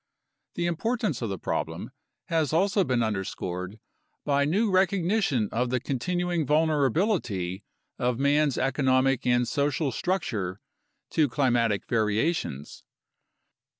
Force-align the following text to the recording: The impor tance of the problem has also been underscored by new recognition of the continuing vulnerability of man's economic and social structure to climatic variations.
The 0.55 0.65
impor 0.65 0.97
tance 0.97 1.21
of 1.21 1.29
the 1.29 1.37
problem 1.37 1.91
has 2.25 2.53
also 2.53 2.83
been 2.83 3.03
underscored 3.03 3.79
by 4.25 4.45
new 4.45 4.71
recognition 4.71 5.47
of 5.51 5.69
the 5.69 5.79
continuing 5.79 6.43
vulnerability 6.43 7.63
of 7.99 8.17
man's 8.17 8.57
economic 8.57 9.27
and 9.27 9.47
social 9.47 9.91
structure 9.91 10.59
to 11.11 11.29
climatic 11.29 11.85
variations. 11.87 12.83